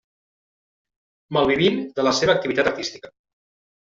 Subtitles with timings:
[1.37, 3.13] Malvivint de la seva activitat artística.